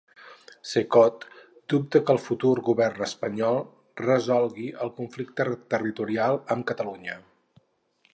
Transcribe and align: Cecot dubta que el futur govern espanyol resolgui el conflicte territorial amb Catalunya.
Cecot 0.67 1.25
dubta 1.73 1.99
que 2.07 2.11
el 2.15 2.21
futur 2.23 2.53
govern 2.69 3.05
espanyol 3.07 3.59
resolgui 4.01 4.65
el 4.87 4.93
conflicte 5.01 5.47
territorial 5.75 6.41
amb 6.57 6.67
Catalunya. 6.73 7.21